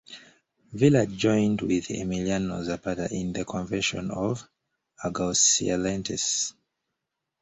[0.73, 4.43] Villa joined with Emiliano Zapata in the Convention of
[5.03, 6.53] Aguascalientes.